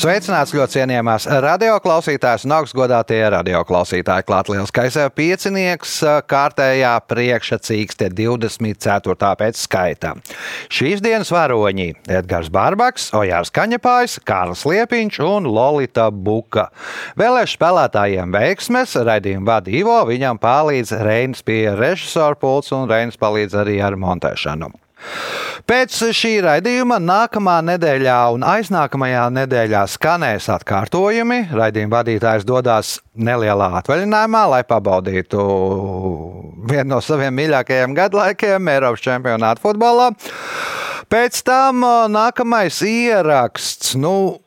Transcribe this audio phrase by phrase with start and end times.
[0.00, 4.24] Sveicināts ļoti cienījamās radioklausītājas un augstgadātie radioklausītāji.
[4.24, 5.98] Klāt lielskais piecinieks
[6.30, 9.34] kārtējā priekšsacīkste 24.
[9.42, 10.14] pēc skaita.
[10.72, 11.90] Šīs dienas varoņi-
[12.20, 16.70] Edgars Bārbaks, Ojārs Kaņepājs, Kārls Liepiņš un Lolita Buka.
[17.20, 23.52] Vēlēšu spēlētājiem veiksmes, raidījumu vada Ivo, viņam palīdz Reinis pie režisora pults un Reinis palīdz
[23.52, 24.72] arī ar montēšanu.
[25.68, 31.40] Pēc šī raidījuma nākamā nedēļā un aiznākamajā nedēļā skanēs atkārtojumi.
[31.54, 35.46] Raidījuma vadītājs dodas nelielā atvaļinājumā, lai pabaudītu
[36.70, 40.10] vienu no saviem mīļākajiem gadlaikiem- Eiropas čempionāta futbolā.
[41.10, 43.96] Pēc tam nākamais ieraksts.
[43.98, 44.40] Nu,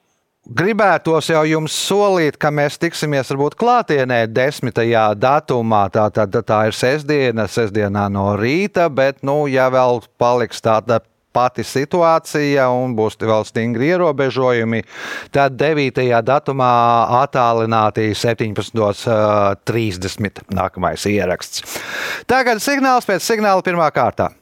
[0.43, 4.75] Gribētos jau jums solīt, ka mēs tiksimies varbūt klātienē 10.
[5.15, 5.87] datumā.
[5.93, 10.99] Tā, tā, tā, ir sestdiena, sestdienā no rīta, bet, nu, ja vēl paliks tāda
[11.33, 14.83] pati situācija un būs vēl stingri ierobežojumi,
[15.31, 16.21] tad 9.
[16.27, 20.43] datumā attālināti 17.30.
[20.51, 21.63] nākamais ieraksts.
[22.27, 24.35] Tagad signāls pēc signāla pirmā kārta.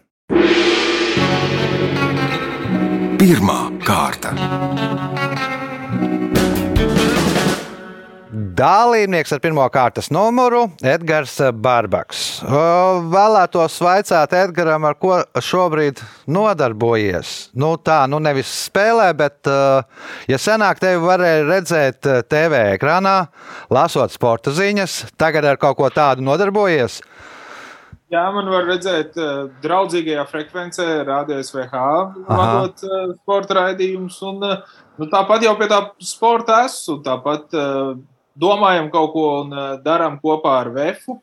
[3.22, 4.91] Pirmā kārta.
[8.62, 12.44] Dalībnieks ar pirmā kārtas numuru- Edgars Barbaks.
[12.46, 15.98] Vēlētos vaicāt Edgaram, ar ko šobrīd
[16.30, 17.50] nodarbojies.
[17.58, 19.50] Nu, tā, nu nevis spēlē, bet,
[20.30, 23.16] ja senāk tevi varēja redzēt TV ekrānā,
[23.74, 27.02] lasot sporta ziņas, tagad ar kaut ko tādu nodarbojies.
[28.12, 31.84] Jā, man var redzēt, uh, draudzīgajā frekvencē, rādījis VH,
[32.28, 34.18] vadot uh, sporta raidījumus.
[34.28, 36.98] Un, uh, nu, tāpat jau pie tā sporta esmu.
[37.06, 37.94] Tāpat uh,
[38.40, 41.18] domājam kaut ko un uh, darām kopā ar VF.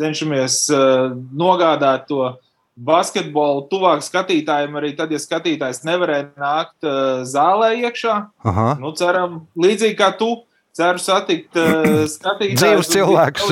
[0.00, 2.34] Cenšamies uh, nogādāt to
[2.80, 8.14] basketbolu tuvāk skatītājiem, arī tad, ja skatītājs nevarēja nākt uh, zālē iekšā.
[8.46, 8.70] Aha.
[8.80, 10.36] Nu, ceram, līdzīgi kā tu.
[10.70, 12.60] Ceru satikt uh, skatītājus.
[12.62, 13.48] Dzīvus cilvēkus.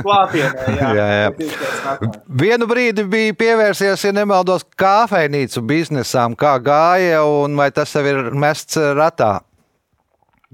[0.00, 0.92] Klātienē, jā.
[0.98, 1.96] Jā, jā.
[2.40, 8.30] Vienu brīdi bija pievērsies, ja nemaldos, kafejnīcu biznesām, kā gāja un vai tas tev ir
[8.32, 9.36] mests ratā.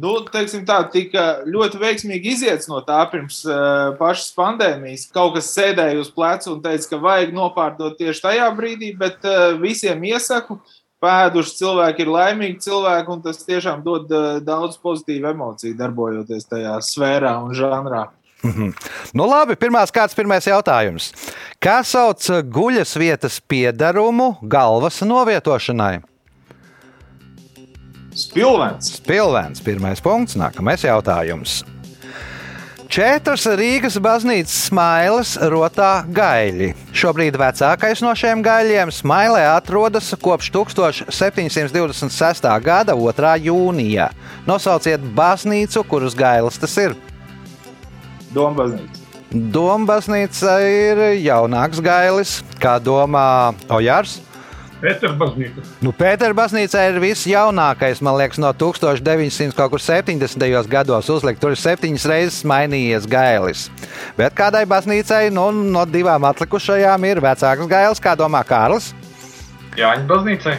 [0.01, 5.09] Nu, teiksim tā, tika ļoti veiksmīgi iziets no tā pirms uh, pašas pandēmijas.
[5.13, 9.59] Kaut kas sēdēja uz pleca un teica, ka vajag nopārdot tieši tajā brīdī, bet uh,
[9.61, 10.57] visiem iesaku.
[11.01, 16.79] Pēduši cilvēki ir laimīgi cilvēki, un tas tiešām dod uh, daudz pozitīvu emociju, darbojoties tajā
[16.85, 18.07] sfērā un žanrā.
[19.13, 21.11] Nu, labi, pirmās kārtas, pirmais jautājums.
[21.61, 25.99] Kā sauc guļas vietas piedarumu galvas novietošanai?
[28.11, 31.61] Spilvens, Pilvēns, pirmais punkts, nākamais jautājums.
[32.91, 36.73] Četras Rīgas baznīcas smailes rotā gaļi.
[36.91, 42.49] Šobrīd vecākais no šiem gaļiem smailē atrodas kopš 1726.
[42.67, 43.35] gada 2.
[43.47, 44.09] jūnijā.
[44.49, 46.99] Nosauciet baznīcu, kuras gailis tas ir.
[48.35, 49.01] Dombaznīca,
[49.31, 54.19] Dombaznīca ir jaunāks gailis, kā domā Ojārs.
[54.81, 55.63] Pēters baznīca.
[55.85, 60.69] Nu, Pētera baznīca ir visjaunākais, man liekas, no 1970.
[60.73, 61.41] gados uzlikt.
[61.43, 63.67] Tur ir septiņas reizes mainījies gailis.
[64.17, 68.95] Bet kādai baznīcai nu, no divām atlikušajām ir vecāks gailis, kā domā Kārlis.
[69.77, 70.57] Jāņa baznīcai.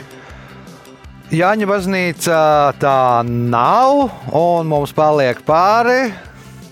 [1.31, 2.37] Jāņa baznīca
[2.81, 6.11] tā nav, un mums paliek pāri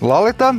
[0.00, 0.54] Lolita.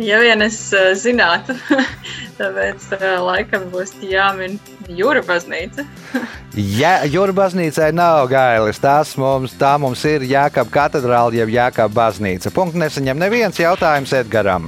[0.00, 1.52] Ja vien es uh, zinātu,
[2.38, 4.56] tāpēc uh, laikam būs jāmin
[4.88, 5.86] jūra baznīca.
[6.52, 12.52] Ja Jūra baznīcai nav gailis, tas mums, tā mums ir Jākapa katedrāle, jeb Jākapa baznīca.
[12.52, 14.66] Punkts nesaņem neviens jautājums Edgaram.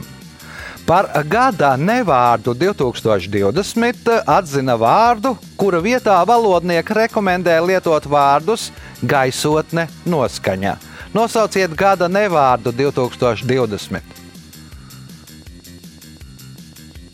[0.89, 8.71] Par gada nevārdu 2020 atzina vārdu, kura vietā valodnieki rekomendē lietot vārdus
[9.05, 10.77] gaisotne, noskaņa.
[11.13, 14.24] Nosauciet gada nevārdu 2020.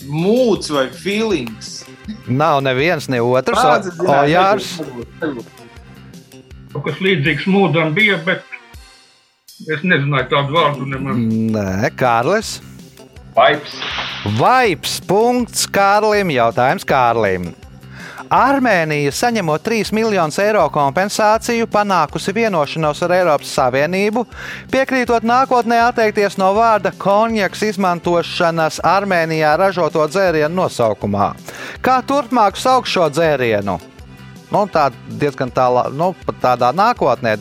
[0.09, 1.85] Mūds vai feelings.
[2.27, 3.61] Nav neviens, ne otrs.
[4.01, 4.73] Ojārs.
[6.71, 8.45] Kaut kas līdzīgs mūdam bija, bet
[9.69, 11.19] es nezināju tādu vārdu nemaz.
[11.57, 12.59] Nē, Kārlis.
[13.35, 13.75] Paips.
[14.39, 14.99] Vaips.
[15.09, 16.33] Punkts Kārlim.
[16.35, 17.51] Jautājums Kārlim.
[18.31, 24.23] Armēnija, saņemot 3 miljonus eiro kompensāciju, panākusi vienošanos ar Eiropas Savienību,
[24.71, 31.33] piekrītot nākotnē atteikties no vārda konjaks izmantošanas Armēnijā ražoto dzērienu nosaukumā.
[31.83, 33.81] Kā turpmāk sauc šo dzērienu?
[34.55, 37.35] Nu, tā diezgan tālā, nu, tādā nākotnē,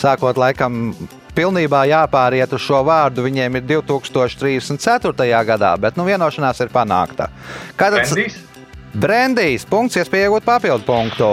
[0.00, 0.94] sākot laikam
[1.36, 5.32] pilnībā jāpāriet uz šo vārdu viņiem ir 2034.
[5.52, 7.28] gadā, bet nu, vienošanās ir panākta.
[7.76, 8.46] Kad Brendijs?
[8.90, 11.28] Brendijs punkts, iespēja iegūt papildu punktu.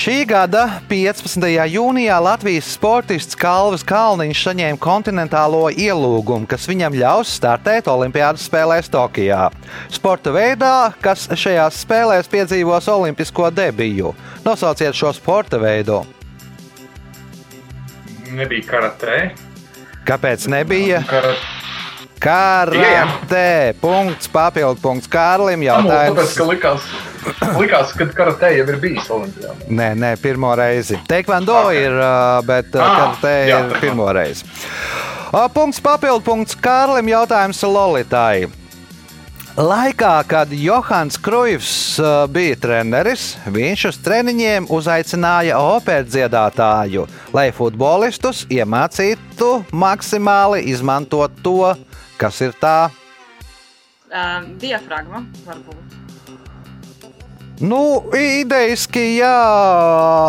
[0.00, 1.42] Šī gada 15.
[1.68, 9.50] jūnijā Latvijas sportists Kalvis Kalniņš saņēma kontinentālo ielūgumu, kas viņam ļaus startēt Olimpiādas spēlēs Tokijā.
[9.92, 14.14] Sporta veidā, kas šajās spēlēs piedzīvos olimpisko debiju.
[14.46, 16.00] Nosauciet šo sporta veidu.
[18.30, 19.22] Nebija karatē.
[20.08, 21.02] Kāpēc nebija?
[21.10, 21.59] Karat...
[22.20, 23.74] Karate.
[23.80, 25.64] Punkts, papildu punkts Kārlim.
[25.64, 26.34] Tāpēc, Jautājums.
[26.36, 26.88] ka likās,
[27.56, 29.54] likās ka karatē jau ir bijis Olimpijā.
[29.68, 31.00] Nē, nē, pirmo reizi.
[31.08, 31.86] Teikvando okay.
[31.86, 31.98] ir,
[32.44, 34.44] bet Ah, karate jā, ir pirmo reizi.
[35.54, 37.08] Punkts, papildu punkts Kārlim.
[37.08, 38.59] Jautājums Lolitai.
[39.60, 47.04] Laikā, kad Johans Krujs ā, bija treneris, viņš uz treniņiem uzaicināja operas dziedātāju,
[47.36, 51.74] lai futbolistus iemācītu maksimāli izmantot to,
[52.16, 52.88] kas ir tā
[54.10, 55.99] Um, diafragma varbūt.
[57.60, 59.36] Nu, idejaski, jā,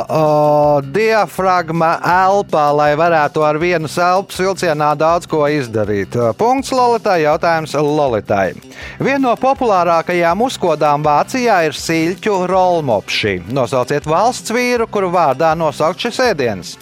[0.04, 6.18] uh, diafragma elpā, lai varētu ar vienu elpas vilcienā daudz ko izdarīt.
[6.36, 8.52] Punkts Lolitai, jautājums Lolitai.
[9.00, 13.38] Viena no populārākajām uzkodām Vācijā ir siļķu rolmopši.
[13.48, 16.74] Nosauciet valsts vīru, kuru vārdā nosaukt šis ēdiens.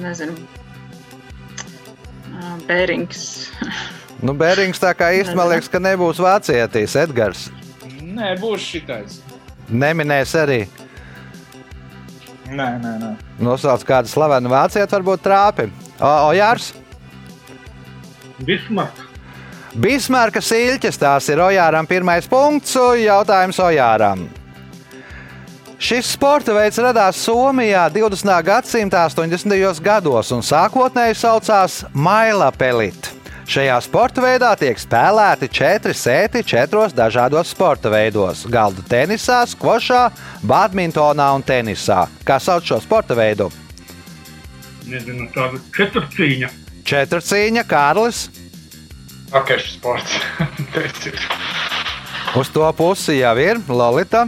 [0.00, 0.38] Nezinu.
[2.64, 3.20] Bērings.
[4.24, 7.44] Nu, Bērings tā kā īstenībā liekas, ka nebūs vācietis Edgars.
[8.14, 9.20] Nē, būs šitais.
[9.68, 10.60] Neminēs arī.
[12.44, 13.10] Nē, nē, nē.
[13.42, 15.70] Nosauc kādu slavenu vācieti, varbūt trāpi.
[15.98, 16.72] O, Ojārs?
[18.44, 19.00] Bismarck.
[19.74, 24.28] Bismarka siļķis, tās ir Ojāram pirmais punkts, jautājums Ojāram.
[25.84, 28.30] Šis sporta veids radās Somijā 20.
[28.46, 29.82] gadsimta 80.
[29.82, 33.10] gados un sākotnēji saucās Maila Pelit.
[33.44, 40.10] Šajā sporta veidā tiek spēlēti četri sēti četros dažādos sporta veidos- galda tenisā, skvošā,
[40.40, 42.08] badmintonā un tenisā.
[42.24, 43.50] Kā sauc šo sporta veidu?
[44.88, 46.48] Nezinu, tāda četrcīņa.
[46.84, 48.28] Četrcīņa, Kārlis.
[49.30, 50.12] Pakešu sports.
[52.40, 54.26] Uz to pusi jau ir Lolita.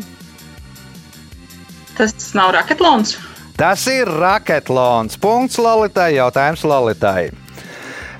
[1.96, 3.16] Tas nav raketlons.
[3.56, 5.16] Tas ir raketlons.
[5.16, 6.14] Punkts Lolitai.
[6.14, 7.45] Jautājums Lolitai.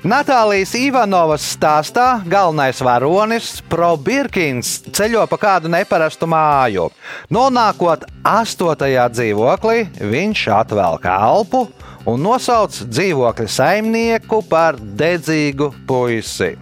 [0.05, 6.91] Natālijas Ivanovas stāstā galvenais varonis Probirkins ceļo pa kādu neparastu māju.
[7.33, 11.63] Nonākot astotajā dzīvoklī, viņš atvelk elpu
[12.05, 16.53] un nosauc dzīvokļa saimnieku par dedzīgu puisi.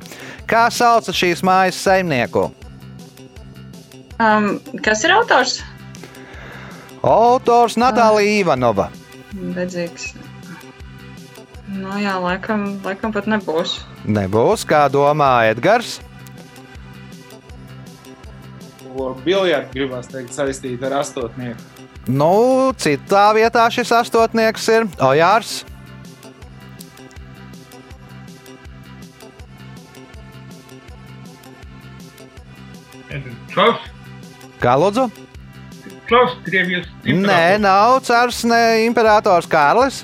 [0.48, 2.48] Kā sauc šīs mājas saimnieku?
[4.16, 5.58] Um, kas ir autors?
[7.04, 8.88] Autors Natālija Ivanova.
[9.36, 10.14] Dedzīgs.
[11.66, 13.80] Nu, jā, laikam, laikam pat nebūs.
[14.06, 15.98] Nebūs, kā domā Edgars.
[19.26, 21.60] Biljards gribās teikt saistīta ar astotnieku.
[22.06, 25.64] Nu, citā vietā šis astotnieks ir Ojārs.
[33.56, 33.80] Čals.
[34.60, 35.08] Kā lūdzu?
[36.10, 36.90] Čals, Krievijas.
[37.08, 40.04] Nē, nav cars, ne imperators Kārlis.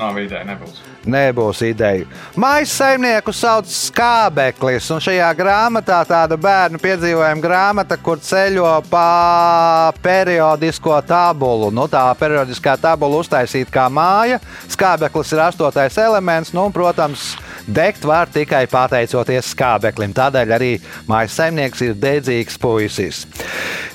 [0.00, 0.78] Nav vidē, nebūs.
[1.12, 2.06] Nebūs ideja.
[2.40, 10.96] Mājas saimnieku sauc Skābeklis, un šajā grāmatā tāda bērnu piedzīvojuma grāmata, kur ceļo pa periodisko
[11.04, 11.68] tabulu.
[11.74, 14.40] Nu, tā periodiskā tabula uztaisīta kā māja.
[14.72, 17.34] Skābeklis ir astotais elements, nu, un, protams,
[17.68, 20.16] degt var tikai pateicoties skābeklim.
[20.16, 20.74] Tādēļ arī
[21.10, 23.26] mājas saimnieks ir dedzīgs puisis.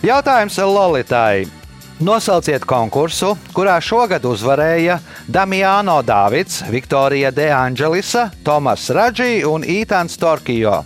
[0.06, 1.65] Jautājums Lolitai.
[2.00, 4.98] Nosauciet konkursu, kurā šogad uzvarēja
[5.32, 10.84] Damiano Dārvids, Viktorija De Angelisa, Tomas Radži un Itāns Torkijo.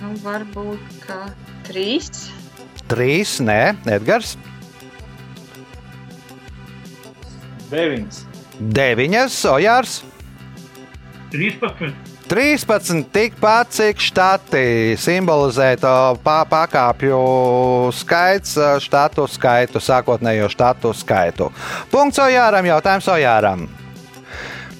[0.00, 1.18] Nu, varbūt kā
[1.68, 2.08] trīs.
[2.88, 4.32] Trīs, nē, Edgars.
[7.68, 8.24] Deviņas.
[8.80, 10.00] Deviņas, Ojārs.
[11.36, 12.13] 13.
[12.28, 17.20] 13, tikpat cik štati simbolizē to pakāpju
[17.92, 21.52] skaits, štatu skaitu, sākotnējo štatu skaitu.
[21.92, 23.68] Punkts Ojāram, jautājums Ojāram.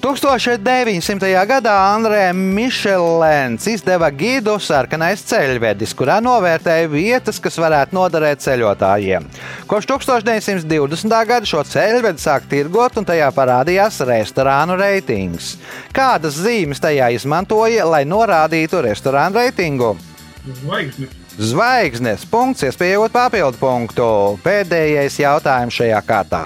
[0.05, 1.31] 1900.
[1.49, 9.25] gadā Andrē Mišelēns izdeva gidu Sarkanais ceļvedis, kurā novērtēja vietas, kas varētu noderēt ceļotājiem.
[9.65, 11.15] Kopš 1920.
[11.25, 15.55] gada šo ceļvedi sāk tirgot un tajā parādījās restorānu reitings.
[15.95, 19.95] Kādas zīmes tajā izmantoja, lai norādītu restorānu reitingu?
[20.59, 21.17] Zvaigznes.
[21.39, 24.11] Zvaigznes punkts, iespējot papildu punktu.
[24.45, 26.43] Pēdējais jautājums šajā kārtā.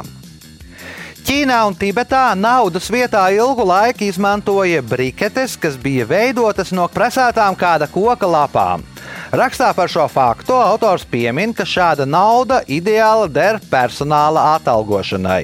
[1.29, 7.85] Ķīnā un Tibetā naudas vietā ilgu laiku izmantoja briketes, kas bija veidotas no presētām kāda
[7.85, 8.81] koka lapām.
[9.29, 15.43] Rakstā par šo faktu autors piemin, ka šāda nauda ideāli der personāla atalgošanai.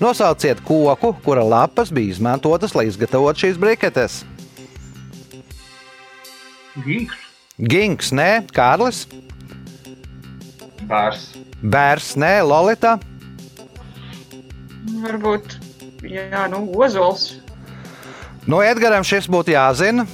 [0.00, 4.22] Nosauciet koku, kura lapas bija izmantotas, lai izgatavotu šīs briketes.
[6.86, 7.20] Ginks.
[7.60, 9.04] Ginks, nē, Kārlis,
[10.88, 11.28] Bērs.
[11.60, 12.94] Bērs, nē, Lolita.
[14.86, 15.58] Varbūt,
[16.06, 17.34] jā, nu, ozols.
[18.46, 20.06] Nu, Edgars, šis būtu jāzina.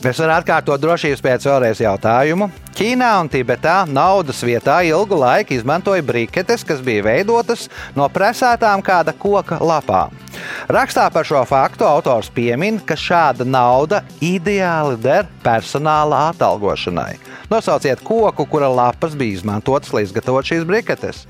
[0.00, 2.46] Es varu atkārtot drošības pēc vēlreiz jautājumu.
[2.72, 9.12] Ķīnā un Tibetā naudas vietā ilgu laiku izmantoja briketes, kas bija veidotas no presētām kāda
[9.12, 10.16] koka lapām.
[10.72, 17.18] Rakstā par šo faktu autors piemin, ka šāda nauda ideāli der personāla atalgošanai.
[17.52, 21.26] Nosauciet koku, kura lapas bija izmantotas, lai izgatavotu šīs briketes.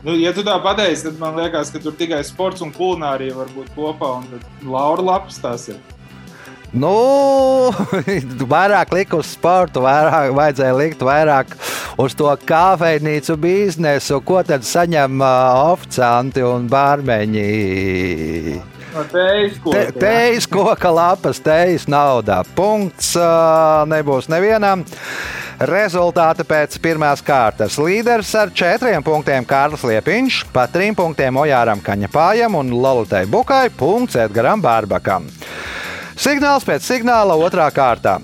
[0.00, 3.50] Nu, ja tu tā pateiksi, tad man liekas, ka tur tikai sports un kulinārija var
[3.52, 4.14] būt kopā.
[4.22, 5.80] Un tad Laura lapas tās ir.
[6.70, 6.94] Nu,
[8.54, 11.56] vairāk lika uz sportu, vairāk vajadzēja likt vairāk
[12.00, 14.20] uz to kafejnīcu biznesu.
[14.24, 17.48] Ko tad saņem uh, oficianti un bārmeņi?
[18.90, 22.40] No tejas koka lapas, tejas naudā.
[22.56, 24.86] Punkts uh, nebūs nevienam.
[25.60, 27.74] Rezultāti pēc pirmās kārtas.
[27.76, 34.16] Līderis ar četriem punktiem Kārlis Liepiņš, pa trim punktiem Ojāram Kaņepājam un Lolitai Bukai, punkts
[34.16, 35.28] Edgaram Bārbakam.
[36.16, 38.16] Signāls pēc signāla otrā kārtā.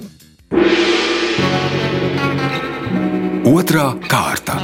[3.52, 4.56] Otra kārta.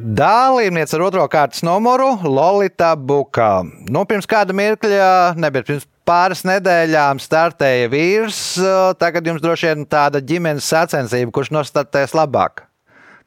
[0.00, 3.58] Dalībniece ar otro kārtas numuru Lolita Buka.
[3.92, 8.42] Nu, pirms kāda mirkļa, nebija pirms pāris nedēļām, startēja vīrs.
[9.00, 12.66] Tagad jums droši vien tāda ģimenes sacensība, kurš nostartēs labāk.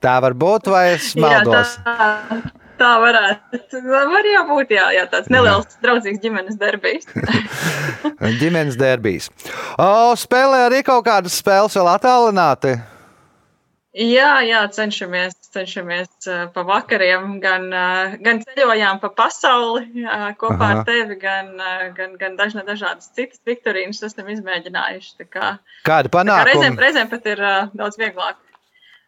[0.04, 1.74] Tā var būt, vai es maldos?
[1.82, 1.96] Jā,
[2.30, 2.42] tā,
[2.78, 3.82] tā varētu.
[4.14, 7.10] Var jau būt, jā, jā tāds neliels draudzīgs ģimenes derbijs.
[8.44, 9.32] ģimenes derbijas.
[9.82, 12.76] O, spēlē arī kaut kādas spēles vēl attālināti.
[13.98, 20.58] Jā, jā, cenšamies, cenšamies uh, pa vakariem, gan, uh, gan ceļojām pa pasauli uh, kopā
[20.70, 20.74] Aha.
[20.80, 25.28] ar tevi, gan, uh, gan, gan dažna, dažādas citas viktorīnas esam izmēģinājuši.
[25.34, 25.56] Kā,
[25.88, 28.38] Kādi tā kā reizēm, reizēm pat ir uh, daudz vieglāk.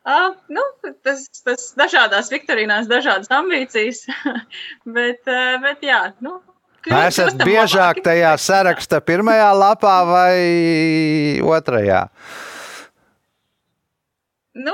[0.09, 0.63] Uh, nu,
[1.05, 4.05] tas, tas dažādās viktorīnās, dažādas ambīcijas,
[4.97, 6.39] bet, uh, bet jā, nu.
[6.87, 8.05] kļūst- Esat biežāk labāki.
[8.07, 10.37] tajā saraksta pirmajā lapā vai
[11.43, 12.07] otrajā?
[14.55, 14.73] Nu,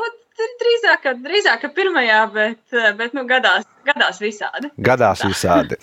[0.61, 2.59] drīzāk, ka- drīzāk ka pirmajā, bet,
[2.97, 4.69] bet nu, gadās, gadās visādi.
[4.79, 5.75] Gadās visādi.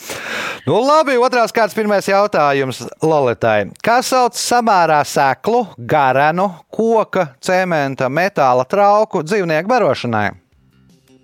[0.67, 3.71] Nu, labi, otrās kārtas pirmais jautājums Lolitai.
[3.85, 10.31] Kā sauc samērā seklu, garenu, koka, cementa, metāla trauku dzīvnieku barošanai?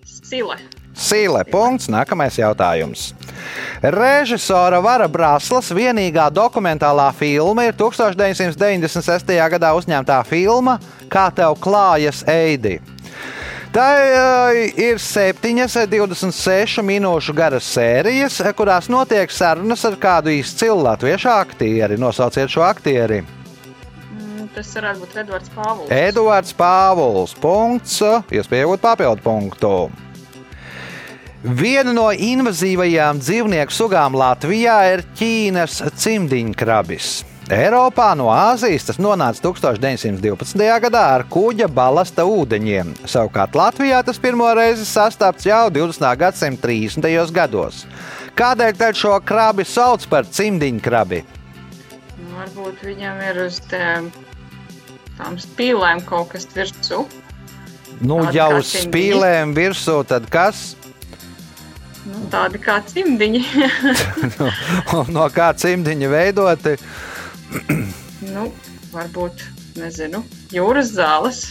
[0.05, 0.59] Sile.
[0.99, 1.45] Sīle.
[1.49, 1.89] Punkts.
[1.89, 3.13] Nākamais jautājums.
[3.83, 9.35] Režisora Vara Braslas vienīgā dokumentālā filma ir 1996.
[9.55, 12.79] gadā uzņemtā filma Kā tev klājas, Eidi?
[13.73, 13.87] Tā
[14.81, 21.99] ir septiņas, 26 minūšu garas sērijas, kurās notiek sarunas ar kādu izcilu latviešu aktieri.
[22.01, 23.21] Nosauciet šo aktieri.
[24.09, 25.93] Mm, Tas varētu būt Edvards Pāvils.
[25.93, 27.37] Eduards Pāvils.
[27.45, 28.01] Punkts.
[28.33, 29.75] Iespējot papildu punktu.
[31.39, 37.11] Viena no invazīvajām dzīvnieku sugām Latvijā ir Ķīnas cimdiņkrabis.
[37.55, 40.65] Eiropā no Āzijas tas nonāca 1912.
[40.83, 42.91] gadā ar kuģa balasta ūdeņiem.
[43.07, 46.09] Savukārt Latvijā tas pirmo reizi sastapts jau 20.
[46.19, 47.07] gadsimta 30.
[47.31, 47.85] gados.
[48.35, 51.23] Kādēļ tad šo krabi sauc par cimdiņkrabi?
[52.19, 54.11] Nu, Varbūt viņam ir uz tām,
[55.15, 57.05] tām spīlēm kaut kas virsū.
[58.03, 60.75] Nu, Tādi jau uz spīlēm virsū, tad kas?
[62.09, 63.45] Nu, tādi kā cimdiņi.
[64.97, 66.75] Un no kā cimdiņa veidoti?
[68.35, 68.49] nu,
[68.95, 69.45] varbūt,
[69.81, 70.25] nezinu,
[70.55, 71.43] jūras zāles.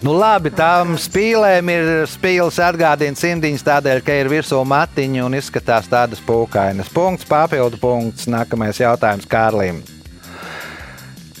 [0.00, 5.90] Nu, labi, tām spīlēm ir spīles atgādina cimdiņas tādēļ, ka ir virsū matiņa un izskatās
[5.92, 6.88] tādas pūkainas.
[6.94, 8.28] Punkts, papildu punkts.
[8.32, 9.82] Nākamais jautājums Kārlim.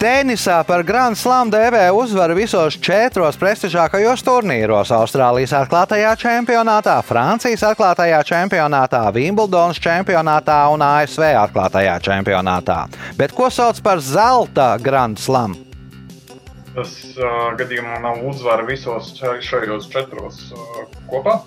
[0.00, 8.22] Tenisā par Grand Slam dēvē uzvaru visos četros prestižākajos turnīros- Austrālijas atklātajā čempionātā, Francijas atklātajā
[8.24, 12.86] čempionātā, Wimbledonas čempionātā un ASV atklātajā čempionātā.
[13.18, 15.52] Bet ko sauc par zelta Grand Slam?
[16.74, 21.42] Tas uh, gadījumā nav uzvara visos ša- šajos četros uh, kopā.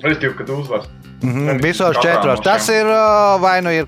[0.00, 0.80] Respektīvi, kad uzvar.
[1.20, 2.38] Mhm, Nevis visos katrā četros.
[2.38, 3.86] no Tas ir uh, vai nu ir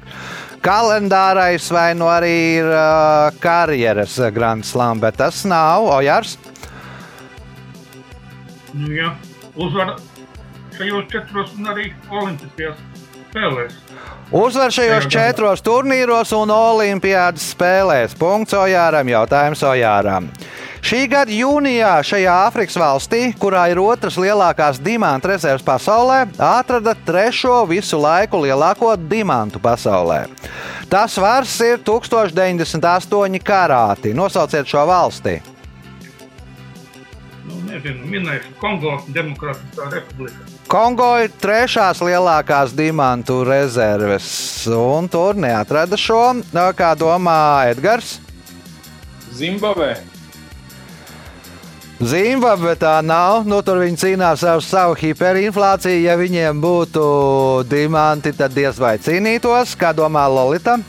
[0.64, 6.36] kalendārais, vai nu arī ir uh, karjeras Grand Slam, bet tas nav Ojārs.
[8.72, 9.10] Nu, jā,
[9.56, 9.96] uzvar
[10.76, 12.78] šajos četros un arī Olimpiskajās
[13.30, 13.80] spēlēs.
[14.30, 18.12] Uzvar šajos četros turnīros un Olimpiādas spēlēs.
[18.14, 20.28] Punkts Ojāram, jautājums Ojāram.
[20.86, 27.64] Šī gada jūnijā šajā Āfrikas valstī, kurā ir otras lielākās dimantu rezerves pasaulē, atrada trešo
[27.66, 30.22] visu laiku lielāko dimantu pasaulē.
[30.86, 34.14] Tas svars ir 1098 karāti.
[34.14, 35.40] Nosauciet šo valsti.
[37.70, 40.46] Nu, nezinu, minēšu Kongo Demokrātiskā republika.
[40.70, 44.26] Kongo ir trešās lielākās dimantu rezerves,
[44.74, 46.42] un tur neatrada šo.
[46.74, 48.16] Kā domā Edgars?
[49.38, 49.92] Zimbabvē.
[52.02, 53.46] Zimbabve tā nav.
[53.46, 56.02] Nu, tur viņi cīnās ar savu hiperinflāciju.
[56.08, 57.04] Ja viņiem būtu
[57.70, 59.78] diamanti, tad diez vai cīnītos.
[59.78, 60.80] Kā domā Lolita?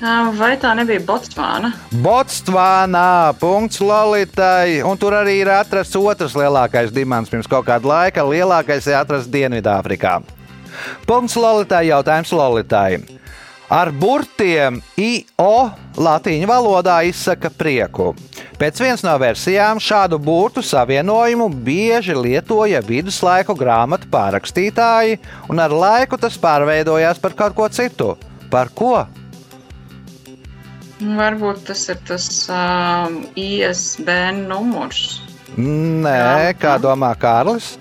[0.00, 1.74] Vai tā nebija Botsvāna?
[2.00, 4.80] Botsvānā, punkts Lolitai.
[4.86, 8.24] Un tur arī ir atrasts otrs lielākais dimants pirms kaut kāda laika.
[8.24, 10.22] Lielākais ir atrasts Dienvidāfrikā.
[11.04, 13.02] Punkts Lolitai, jautājums Lolitai.
[13.70, 15.68] Ar burtiem IO
[16.00, 18.14] latīņu valodā izsaka prieku.
[18.58, 25.20] Pēc vienas no versijām šādu burtu savienojumu bieži lietoja viduslaiku grāmatu pārrakstītāji,
[25.52, 28.16] un ar laiku tas pārveidojās par kaut ko citu.
[28.50, 29.04] Par ko?
[31.00, 35.22] Varbūt tas ir tas um, ISBN numurs.
[35.56, 37.74] Nē, kā domā Kārlis?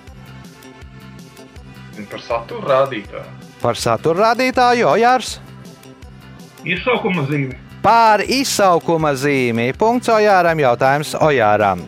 [2.09, 3.27] Par saturu rādītāju.
[3.59, 5.35] Par satura rādītāju Ojārs.
[6.63, 7.59] Izsaukuma zīme.
[7.83, 9.69] Pār izsaukuma zīmi.
[9.79, 11.83] Punkts Ojāram, jautājums Ojāram.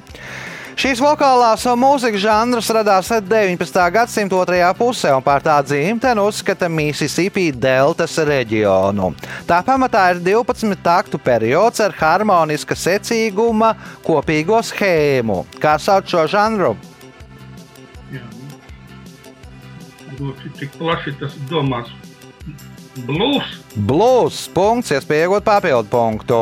[0.80, 3.80] Šīs vokālās mūzikas žanrs radās 19.
[3.92, 9.12] gadsimta otrajā pusē, un par tā dzimteni uzskata Mississippi deltas reģionu.
[9.50, 13.74] Tā pamatā ir 12 taktu periods ar harmoniska secīguma
[14.06, 15.44] kopīgo schēmu.
[15.62, 16.76] Kā sauc šo žanru?
[18.14, 18.24] Jā.
[20.18, 21.92] Būtu cik plaši tas ir domāts.
[23.08, 23.58] Blues.
[23.76, 24.46] Blues.
[24.52, 26.40] Punkts, iespēja iegūt papildu punktu.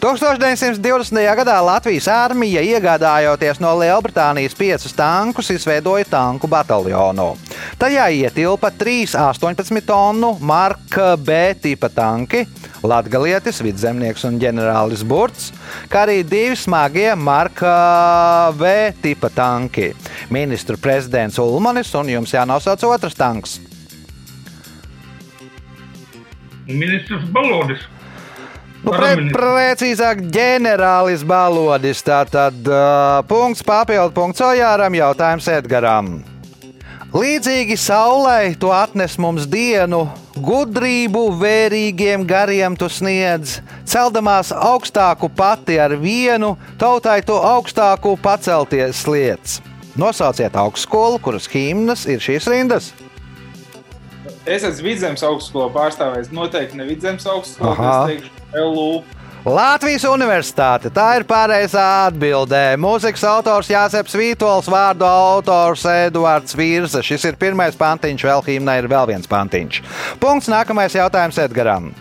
[0.00, 1.18] 1920.
[1.40, 7.32] gadā Latvijas armija, iegādājoties no Lielbritānijas piecus tankus, izveidoja tanku bataljonu.
[7.78, 12.44] Tajā ietilpa trīs 18 tonu Marka B tipa tanki,
[12.82, 15.50] Latvijas vidzemnieks un ģenerālis Burts,
[15.90, 19.90] kā arī divi smagie Marka V tipa tanki.
[20.30, 23.58] Ministru prezidents Ulmanis un jums jānosauc otrs tanks.
[26.68, 27.97] Ministrs Balodis.
[28.88, 32.00] Pre, precīzāk, ģenerālis balodis.
[32.06, 36.10] Tātad uh, punkts papildu punkts Ojāram, jautājums Edgaram.
[37.08, 40.02] Līdzīgi saulē, tu atnes mums dienu,
[40.44, 49.58] gudrību, vērīgiem gariem tu sniedz, celdamās augstāku pati ar vienu, tautai tu augstāku pacelties sliedz.
[49.98, 52.92] Nosauciet augstskolu, kuras himnas ir šīs rindas.
[54.44, 56.28] Es esmu Vidzemes augstskola pārstāvējis.
[56.32, 57.72] Noteikti ne Vidzemes augstskola.
[57.78, 59.04] Es teikšu LU.
[59.48, 60.90] Latvijas Universitāte.
[60.92, 62.74] Tā ir pareizā atbildē.
[62.80, 67.04] Mūzikas autors Jāseps Vītols, vārdu autors Eduards Virza.
[67.04, 69.80] Šis ir pirmais pantiņš, vēl himnā ir vēl viens pantiņš.
[70.20, 71.92] Punkts nākamais jautājums Edgaram.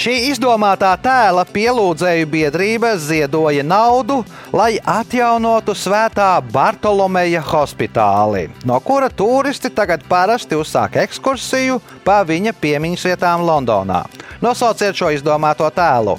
[0.00, 4.22] Šī izdomātā tēla pielūdzēju biedrība ziedoja naudu,
[4.56, 13.06] lai atjaunotu svētā Bartolomeja hospitāli, no kura turisti tagad parasti uzsāk ekskursiju pa viņa piemiņas
[13.10, 14.00] vietām Londonā.
[14.40, 16.16] Nosauciet šo izdomāto tēlu.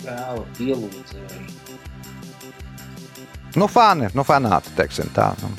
[0.00, 1.46] Tēlu pielūdzēju.
[3.60, 5.34] Nu, fani, nu, fanāti, teiksim tā.
[5.44, 5.52] Nu.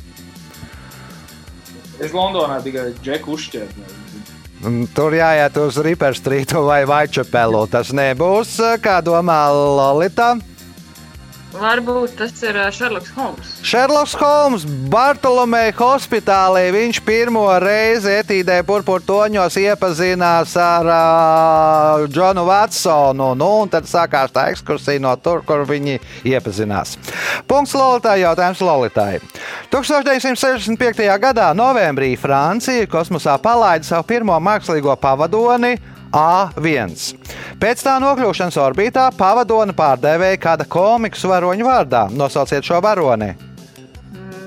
[2.01, 4.00] Es Londonā tikai džeku uzšķēru.
[4.93, 7.65] Tur jāiet uz Riperstrītu vai Vaitčepelu.
[7.71, 10.35] Tas nebūs, kā domā Lolita.
[11.51, 13.49] Varbūt tas ir ā, Sherlock Holmes.
[13.67, 16.69] Šerloks Holms, Bartolomeja hospitālī.
[16.71, 23.33] Viņš pirmo reizi etīdē purpurtoņos iepazinās ar uh, Džonu Vatsonu.
[23.35, 25.99] Nu, un tad sākās tā ekskursija no tur, kur viņi
[26.31, 26.95] iepazinās.
[27.51, 29.19] Punkts Lolitai, jautājums Lolitai.
[29.71, 31.05] 1965.
[31.23, 35.77] gadā novembrī Francija kosmosā palaida savu pirmo mākslīgo pavadoni
[36.11, 36.97] A1.
[37.61, 42.01] Pēc tā nokļūšanas orbītā pavadona pārdevēja kāda komiksu varoņa vārdā.
[42.11, 43.29] Nosauciet šo varoni.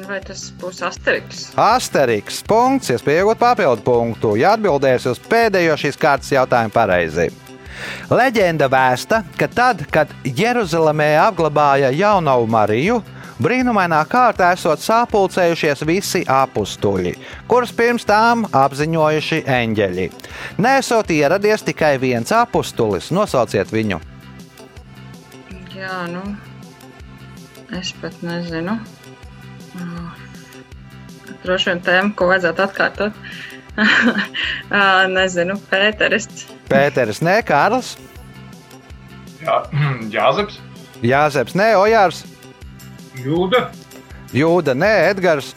[0.04, 1.46] Vai tas būs Asteriks?
[1.56, 2.42] Asteriks.
[2.44, 7.30] Punkts, iespējot papildu punktu, ja atbildēs uz pēdējo šīs kārtas jautājumu pareizi.
[8.12, 13.00] Leģenda vēsta, ka tad, kad Jeruzalemē apglabāja jaunavu Mariju,
[13.42, 17.14] brīnumainā kārtā esot sapulcējušies visi apstuļi,
[17.50, 20.08] kurus pirms tam apziņojuši eņģeļi.
[20.64, 24.00] Nesot ieradies tikai viens apstulis, nosauciet viņu.
[25.74, 26.22] Jā, nu.
[27.74, 28.78] Es pat nezinu.
[29.74, 30.08] Mm.
[31.42, 33.22] Droši vien tēma, ko vajadzētu atkārtot.
[33.74, 34.82] Ā,
[35.18, 36.28] nezinu, Pēteris.
[36.70, 37.96] Pēters, nē, Kārls,
[39.44, 39.58] Jā,
[40.14, 40.60] Jāzeps.
[41.04, 42.22] Jāzeps, nē, Ojārs,
[43.22, 43.68] Jūda,
[44.34, 45.52] Jūda, nē, Edgars.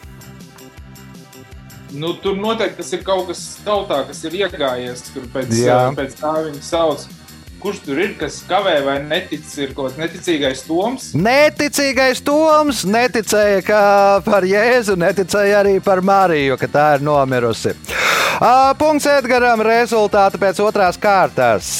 [1.98, 5.78] Nu, tur noteikti tas ir kaut kas tautā, kas ir iegājies tur pēc, Jā.
[5.96, 7.06] pēc tā viņa sauc.
[7.58, 11.08] Kurš tur ir, kas kavē vai netic, ir kaut kāds neticīgais toms?
[11.18, 13.80] Neticīgais Toms neticēja
[14.22, 17.74] par Jēzu, neticēja arī par Mariju, ka tā ir nomirusi.
[18.38, 19.58] Ā, Punkts Edgars.
[19.66, 21.72] Rezultāti pēc otrās kārtas.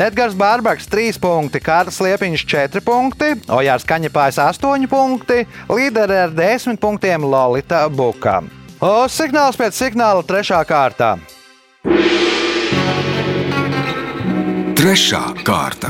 [0.00, 6.80] Edgars Bārbaks 3 punkti, Kārlis Liepiņš 4 punkti, Ojārs Kaņepājs 8 punkti, līderi ar 10
[6.80, 8.40] punktiem Lolita Buka.
[8.80, 11.18] O, signāls pēc signāla trešā kārtā.
[14.86, 15.88] Trešā kārta.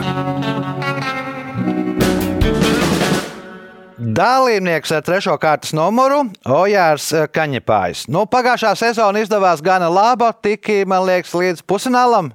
[4.00, 6.22] Dalībnieks ar trešo kārtas numuru-
[6.62, 8.06] Ojārs eh, Kaņepājs.
[8.08, 12.30] Nu, pagājušā sezona izdevās gana laba, tiki, man liekas, līdz pusfinālam.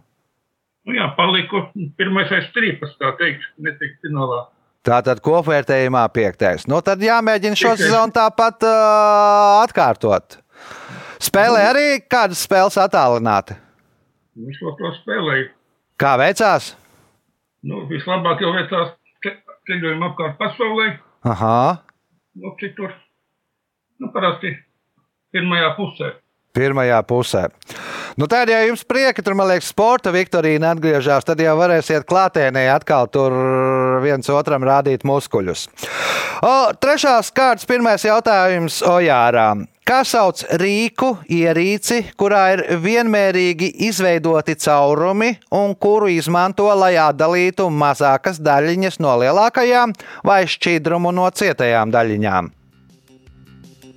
[0.85, 1.63] nu jā, paliku
[1.97, 4.43] pirmais aiz strīpas, tā teikt, netikt finālā.
[4.85, 6.67] Tātad kopvērtējumā piektais.
[6.67, 10.37] Nu, tad jāmēģina šo sezonu tāpat uh, atkārtot.
[11.17, 13.57] Spēlē arī kādas spēles attālināti.
[14.37, 15.49] Viņš to, to spēlēja.
[16.01, 16.71] Kā veicās?
[17.63, 19.37] Nu, vislabāk jau veicās ce-
[19.69, 20.87] ceļojuma apkārt pasaulē,
[21.23, 21.83] Aha,
[22.41, 22.93] nu, citur.
[23.99, 24.55] Nu, parasti
[25.33, 26.13] pirmajā pusē.
[26.55, 27.47] Pirmajā pusē.
[28.19, 32.67] Nu, tad, ja jums prieka, tur, man liekas, sporta viktorīna atgriežas, tad jau varēsiet klātienē
[32.73, 33.35] atkal tur
[34.03, 35.67] viens otram rādīt muskuļus.
[36.41, 39.67] O, trešās kārtas pirmais jautājums Ojārām.
[39.81, 48.39] Kā sauc rīku, ierīci, kurā ir vienmērīgi izveidoti caurumi un kuru izmanto, lai atdalītu mazākas
[48.45, 49.95] daļiņas no lielākajām
[50.27, 52.51] vai šķidrumu no cietajām daļiņām?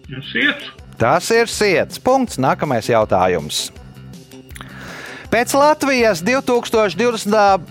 [0.05, 1.99] Un Siets, Tas ir sirds.
[1.99, 2.39] Punkts.
[2.39, 3.73] Nākamais jautājums.
[5.35, 7.67] Pēc Latvijas 2021.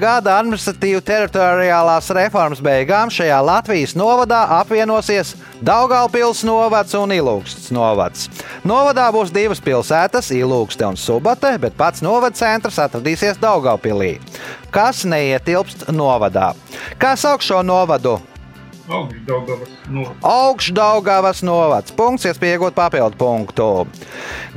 [0.00, 8.30] gada administratīvu teritoriālās reformas beigām šajā Latvijas novadā apvienosies Daugaupils novads un Ilūksts novads.
[8.64, 14.16] Novadā būs divas pilsētas, Ilūkste un Subate, bet pats novada centrs atradīsies Daugaupilī,
[14.72, 16.54] kas neietilpst novadā.
[16.96, 18.16] Kā sauc šo novadu?
[20.22, 21.92] Augšdaugavas novads.
[21.96, 23.86] Punkts, iespēja iegūt papildu punktu.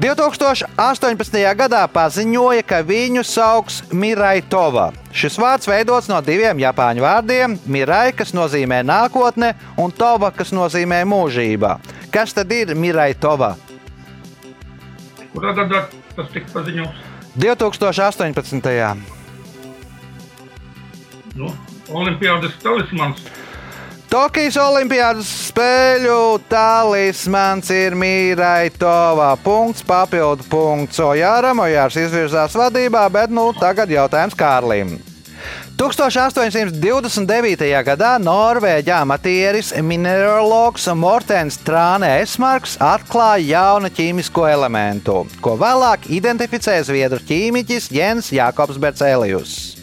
[0.01, 1.39] 2018.
[1.59, 4.91] gadā paziņoja, ka viņu sauc Mirai Tova.
[5.11, 11.03] Šis vārds veidots no diviem japāņu vārdiem- Mirai, kas nozīmē nākotne, un Tova, kas nozīmē
[11.03, 11.79] mūžība.
[12.11, 13.57] Kas tad ir Mirai Tova?
[15.33, 17.09] kurā gadā tas tika paziņots?
[17.39, 18.97] 2018.
[21.39, 21.51] Nu,
[21.91, 23.23] Olimpiādas talismans.
[24.11, 29.29] Tokijas Olimpiādas spēļu talismans ir Mīrai Tova.
[29.39, 31.61] Punkts, papildu punkts Ojāram.
[31.63, 34.97] Ojārs izvirzās vadībā, bet nu tagad jautājums Kārlim.
[35.79, 37.71] 1829.
[37.87, 47.23] gadā Norvēģa amatieris mineralogs Mortens Trāne Esmarks atklāja jaunu ķīmisko elementu, ko vēlāk identificēja zviedru
[47.31, 49.77] ķīmiķis Jens Jakobs Bercēlijus.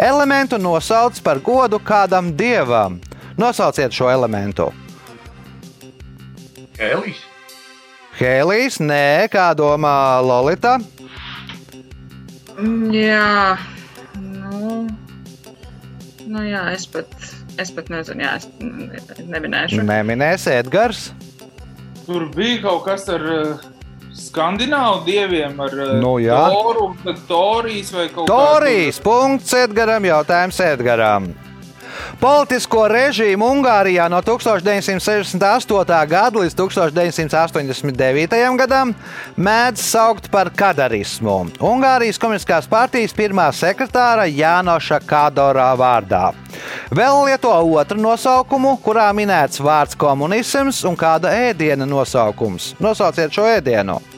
[0.00, 2.96] Elementu nosauc par godu kādam dievam.
[3.36, 4.68] Nosauciet šo elementu.
[6.78, 7.20] Ēlijs.
[8.18, 10.76] Hēlijs, nē, kā domā Lolita.
[12.54, 13.56] Mm, Jā,
[14.14, 14.84] nu,
[16.30, 17.10] nu jā, es pat,
[17.58, 19.82] es pat nezinu, jā, es ne- neminēšu.
[19.82, 21.08] Neminēs Edgars.
[22.06, 23.64] Tur bija kaut kas ar uh,
[24.14, 26.14] skandināvu dieviem, ar uh, Nu.
[26.22, 26.86] Toru,
[27.26, 31.32] Torijas vai kaut Torijas punkts Edgaram, jautājums Edgaram.
[32.20, 36.06] Politisko režīmu Ungārijā no 1968.
[36.08, 38.56] gada līdz 1989.
[38.58, 38.94] gadam
[39.36, 41.38] mēdz saukt par kadarismu.
[41.60, 46.32] Ungārijas Komunistiskās partijas pirmā sekretāra Jānoša Kadorā vārdā.
[46.94, 52.74] Vēl lieto otru nosaukumu, kurā minēts vārds komunisms un kāda ēdiena nosaukums.
[52.82, 54.13] Nosauciet šo ēdienu.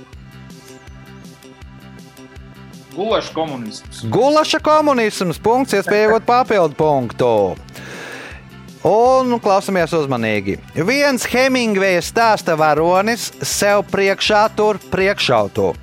[2.96, 4.04] Gulašs komunisms.
[4.08, 7.32] Gulaša komunisms, punkts, iespēja iegūt papildu punktu.
[8.86, 10.56] Un klausāmies uzmanīgi.
[10.88, 15.74] Viens Hemingveja stāsta varonis sev priekšā tur priekšautu.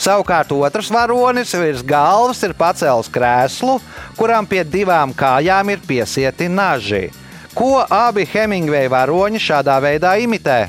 [0.00, 3.76] Savukārt otrs varonis virs galvas ir pacēlis krēslu,
[4.16, 7.10] kuram pie divām kājām ir piesieti naži.
[7.52, 10.62] Ko abi Hemingveja varoņi šādā veidā imitē?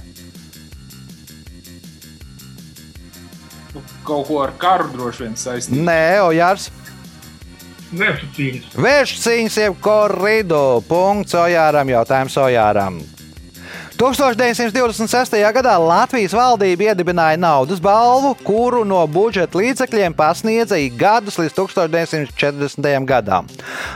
[4.04, 5.84] Kaut ko ar karu droši vien saistīts.
[5.88, 6.70] Nē, Ojārs.
[7.94, 8.70] Vēršu cīņas.
[8.84, 10.62] Vērš cīņas, jeb korridu.
[10.90, 13.04] Punkts Ojāram, jautājums Ojāram.
[14.04, 15.38] 1926.
[15.54, 22.90] gadā Latvijas valdība iedibināja naudas balvu, kuru no budžeta līdzekļiem pasniedza ik gadus līdz 1940.
[23.08, 23.48] gadam.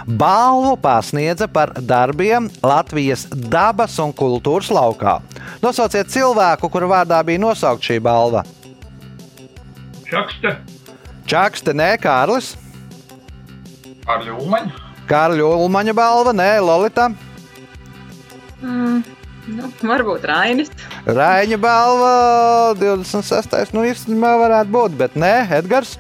[0.06, 5.18] Balvu pasniedza par darbiem Latvijas dabas un kultūras laukā.
[5.66, 8.46] Nosauciet cilvēku, kura vārdā bija nosaukta šī balva.
[10.08, 10.56] Čakste.
[11.28, 12.54] Čakste, nē, Kārlis.
[14.08, 14.84] Ar ļūmaņu.
[15.08, 17.10] Kārļa Ulmaņa balva, nē, Lolita.
[18.64, 19.04] Mm,
[19.56, 20.72] nu, varbūt Rainis.
[21.08, 22.12] Rāņa balva
[22.80, 23.76] 26.
[23.76, 25.98] Nu, īstenībā varētu būt, bet nē, Edgars.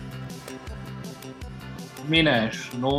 [2.07, 2.79] Minēšu.
[2.83, 2.93] Nu,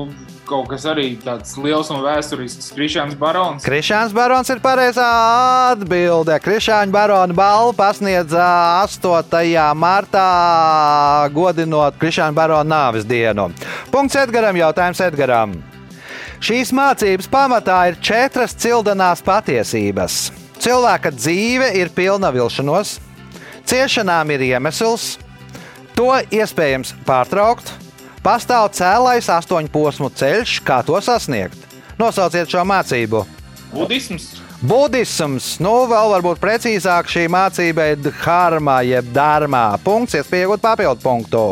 [0.48, 2.70] kaut kas arī tāds liels un vēsturisks.
[2.76, 3.64] Krišāns Barons.
[3.66, 5.06] Krišāns Barons ir pareizā
[5.72, 6.36] atbilde.
[6.44, 8.44] Krišāņa Barona balvu pasniedza
[8.84, 9.56] 8.
[9.78, 10.28] martā,
[11.34, 13.50] godinot Krišāņa Barona nāves dienu.
[13.92, 15.56] Punkts Edgaram, jautājums Edgaram.
[16.38, 20.28] Šīs mācības pamatā ir četras cildenās patiesības.
[20.62, 22.96] Cilvēka dzīve ir pilna vilšanos,
[23.68, 25.16] ciešanām ir iemesls,
[25.98, 27.72] to iespējams pārtraukt,
[28.24, 31.58] pastāv cēlais astoņu posmu ceļš, kā to sasniegt.
[31.98, 33.24] Nosauciet šo mācību.
[33.72, 34.28] Budisms.
[34.58, 39.66] Budisms, nu vēl varbūt precīzāk šī mācība ir dharma, jeb dharmā.
[39.84, 41.42] Punkts, iespējot papildu punktu.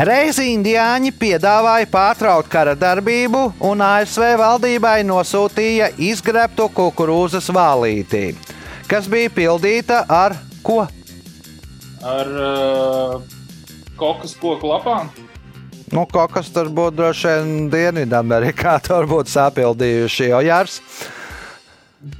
[0.00, 8.30] Reizi indiāņi piedāvāja pārtraukt kara darbību, un ASV valdībai nosūtīja izgrebtu kukurūzas vālīti,
[8.88, 10.86] kas bija pildīta ar ko?
[12.00, 13.20] Ar uh,
[14.00, 15.12] kokas koku lapām.
[15.90, 20.78] Nu, kaut kas tur būtu droši vien Dienvidamerikā, tur būtu sapildījuši jau jārs.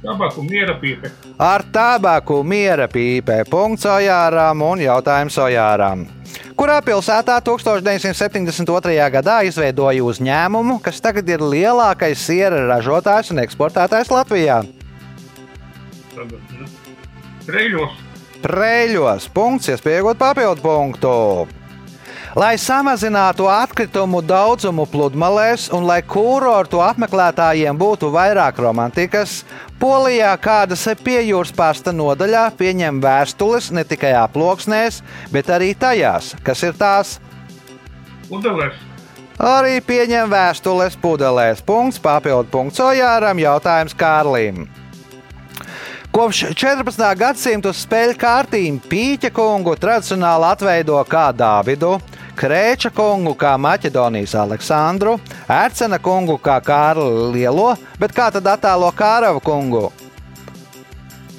[0.01, 1.09] Tabaku miera pīpe.
[1.41, 3.39] Ar tabaku miera pīpē.
[3.49, 6.03] Punkts Ojāram un jautājums Ojāram.
[6.53, 9.07] Kurā pilsētā 1972.
[9.15, 14.59] gadā izveidoja uzņēmumu, kas tagad ir lielākais siera ražotājs un eksportētājs Latvijā?
[17.47, 17.97] Reļos.
[18.43, 19.27] Preļos.
[19.33, 21.15] Punkts, iespējot papildu punktu.
[22.35, 29.41] Lai samazinātu atkritumu daudzumu pludmalēs un lai kurortu apmeklētājiem būtu vairāk romantikas,
[29.81, 35.01] Polijā kādas piejūras pasta nodaļā pieņem vēstules ne tikai aploksnēs,
[35.33, 37.17] bet arī tajās, kas ir tās.
[38.31, 38.77] Udelēs.
[39.41, 41.63] Arī pieņem vēstules pudelēs.
[41.65, 44.69] Punkts, papildu punkts Ojāram, jautājums Kārlim.
[46.11, 47.03] Kopš 14.
[47.17, 51.95] gadsimta spēļu kārtīm Pīķa kungu tradicionāli atveido kā Dāvidu,
[52.37, 55.17] Krēča kungu kā Maķedonijas Aleksandru,
[55.51, 59.89] Ercena kungu kā Kārli Lielo, bet kā tad attēlo Kārava kungu?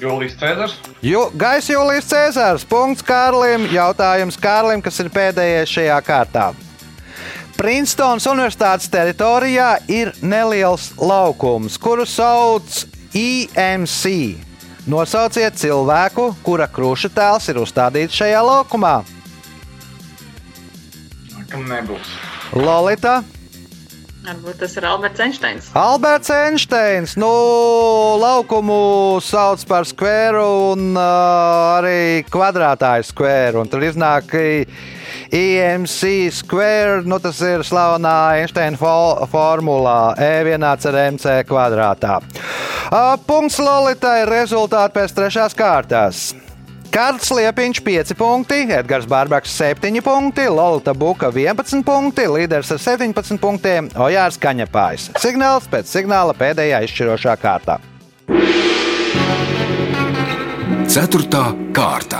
[0.03, 0.75] Jūlijas Cēzars.
[1.03, 2.65] Ju, Gaisa Jūlijas Cēzars.
[2.67, 3.69] Punkts Kārlim.
[3.71, 6.51] Jautājums Kārlim, kas ir pēdējais šajā kārtā.
[7.55, 12.83] Princetons Universitātes teritorijā ir neliels laukums, kuru sauc
[13.15, 14.41] IMC.
[14.89, 18.97] Nosauciet cilvēku, kura kruša tēls ir uzstādīts šajā laukumā.
[21.53, 22.17] Kam nebūs?
[22.57, 23.21] Lolita,
[24.23, 25.65] Varbūt tas ir Alberts Einsteins.
[25.75, 27.17] Alberts Einsteins.
[27.19, 27.27] Nu,
[28.21, 33.65] laukumu sauc par skvēru un uh, arī kvadrātāju skvēru.
[33.65, 34.31] Un tur iznāk
[35.33, 42.21] IMC skvēru, nu tas ir slavenā Einsteina fo formulā E vienāds ar MC kvadrātā.
[42.87, 46.29] Uh, punkts Lolitai rezultāti pēc trešās kārtas.
[46.93, 53.39] Kārtas Liepiņš 5 punkti, Edgars Bārbaks 7 punkti, Lorita Buka 11 punkti, līderis ar 17
[53.41, 55.07] punktiem Ojārs Kaņepājs.
[55.17, 57.79] Signāls pēc signāla pēdējā izšķirošā kārtā.
[60.85, 61.41] Ceturtā
[61.73, 62.19] kārta.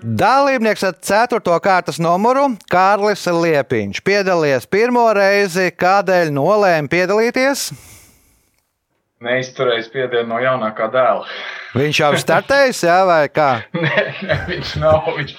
[0.00, 1.58] Dalībnieks ar 4.
[1.66, 7.66] kārtas numuru Kārlis Liepiņš piedalījies pirmo reizi, kādēļ nolēma piedalīties.
[9.24, 11.24] Neizturējis spiedienu no jaunākā dēla.
[11.76, 13.50] Viņš jau ir startējis, jā, vai kā?
[13.72, 15.06] Nē, nē, viņš nav.
[15.16, 15.32] Viņš,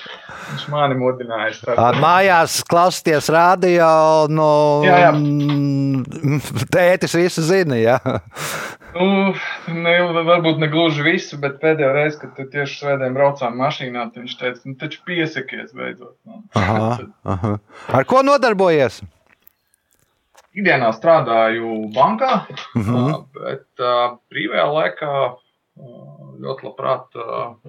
[0.47, 1.51] viņš mani mudināja.
[1.59, 1.99] Startēt.
[2.01, 3.89] Mājās klausīties radio,
[4.33, 4.47] nu,
[4.87, 5.11] Jā, jā.
[6.73, 7.77] tētis visu zina.
[7.77, 7.99] Jā.
[8.97, 9.35] Nu,
[9.69, 9.93] ne,
[10.25, 14.63] varbūt ne gluži visu, bet pēdējo reizi, kad tu tieši svētdien braucām mašīnā, viņš teica,
[14.65, 16.15] nu, taču piesakies beidzot.
[16.25, 16.41] Nu.
[16.57, 16.97] Aha,
[17.29, 17.53] aha.
[17.93, 19.03] Ar ko nodarbojies?
[20.57, 22.95] Ikdienā strādāju bankā, Mhm.
[22.95, 23.85] uh, bet
[24.33, 25.13] brīvajā laikā
[26.41, 27.13] ļoti labprāt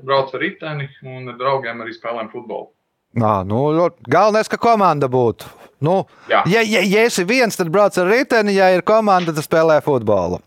[0.04, 2.68] braucu ar riteni un ar draugiem arī spēlēju futbolu.
[3.18, 5.44] Nā, nu, galvenais, ka komanda būtu.
[5.80, 9.78] Nu, ja, ja, ja esi viens, tad brauc ar riteni, ja ir komanda, tad spēlē
[9.84, 10.40] futbolu.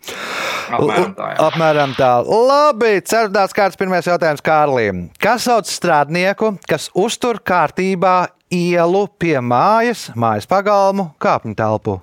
[0.72, 1.38] Apmēram tā, jā.
[1.48, 2.12] Apmēram tā.
[2.28, 5.10] Labi, ceturtās kārtas pirmais jautājums Kārlim.
[5.20, 12.00] Kas sauc strādnieku, kas uztur kārtībā ielu pie mājas, mājas pagalmu, kāpņu telpu?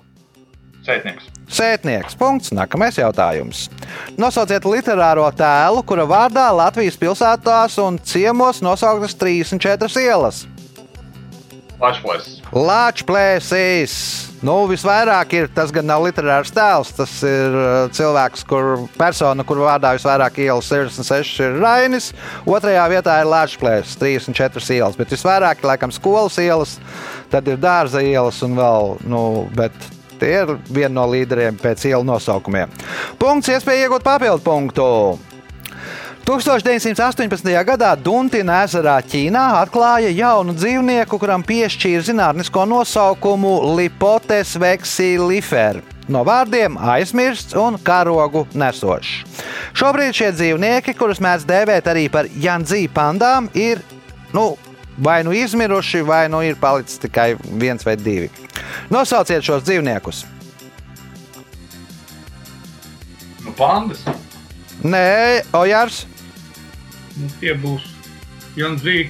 [0.89, 1.27] Sētnieks.
[1.53, 2.17] Sētnieks.
[2.17, 2.53] Punkts.
[2.57, 3.67] Nākamais jautājums.
[4.17, 10.47] Nosauciet literāro tēlu, kura vārdā Latvijas pilsētās un ciemos nosauktas 34 ielas.
[11.79, 12.31] Lačplēs.
[12.51, 13.93] Lāčplēsīs.
[14.43, 19.61] Nu, visvairāk ir tas gan nav literārs tēls, tas ir uh, cilvēks, kur persona, kur
[19.65, 22.13] vārdā visvairāk ielas 66 ir Rainis.
[22.47, 26.77] Otrajā vietā ir Lāčplēsis, 34 ielas, bet visvairāk ir laikam skolas ielas,
[27.35, 29.23] tad ir dārza ielas un vēl, nu,
[29.59, 29.75] bet
[30.21, 32.73] tie ir viena no līderiem pēc ielu nosaukumiem.
[33.21, 34.89] Punkts, iespēja iegūt papildu punktu.
[36.29, 37.49] 1918.
[37.65, 45.81] gadā Duntina ezerā Ķīnā atklāja jaunu dzīvnieku, kuram piešķīra zinātnisko nosaukumu Lipotes vexilifer.
[46.13, 49.25] No vārdiem aizmirsts un karogu nesošs.
[49.73, 53.81] Šobrīd šie dzīvnieki, kurus mēdz dēvēt arī par Jandzī pandām, ir
[54.37, 54.51] nu,
[54.99, 58.31] vai nu izmiruši, vai nu ir palicis tikai viens vai divi.
[58.91, 60.25] Nosauciet šos dzīvniekus.
[63.45, 64.03] Nu, pandas.
[64.83, 66.05] Nē, Ojārs.
[67.19, 67.87] Nu, tie būs
[68.59, 69.09] Janzī,